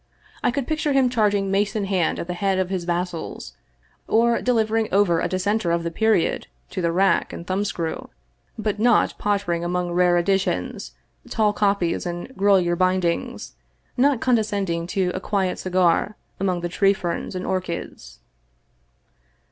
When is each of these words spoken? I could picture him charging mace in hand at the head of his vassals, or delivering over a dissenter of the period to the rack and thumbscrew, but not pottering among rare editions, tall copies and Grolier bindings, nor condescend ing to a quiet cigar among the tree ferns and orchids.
I 0.43 0.49
could 0.49 0.65
picture 0.65 0.93
him 0.93 1.11
charging 1.11 1.51
mace 1.51 1.75
in 1.75 1.85
hand 1.85 2.17
at 2.17 2.25
the 2.25 2.33
head 2.33 2.57
of 2.57 2.71
his 2.71 2.85
vassals, 2.85 3.53
or 4.07 4.41
delivering 4.41 4.87
over 4.91 5.21
a 5.21 5.27
dissenter 5.27 5.71
of 5.71 5.83
the 5.83 5.91
period 5.91 6.47
to 6.71 6.81
the 6.81 6.91
rack 6.91 7.31
and 7.31 7.45
thumbscrew, 7.45 8.07
but 8.57 8.79
not 8.79 9.15
pottering 9.19 9.63
among 9.63 9.91
rare 9.91 10.17
editions, 10.17 10.93
tall 11.29 11.53
copies 11.53 12.07
and 12.07 12.35
Grolier 12.35 12.75
bindings, 12.75 13.53
nor 13.95 14.17
condescend 14.17 14.71
ing 14.71 14.87
to 14.87 15.11
a 15.13 15.19
quiet 15.19 15.59
cigar 15.59 16.15
among 16.39 16.61
the 16.61 16.67
tree 16.69 16.93
ferns 16.93 17.35
and 17.35 17.45
orchids. 17.45 18.21